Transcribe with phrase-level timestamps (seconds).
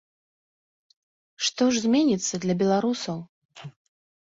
[1.49, 3.17] Што ж зменіцца для беларусаў?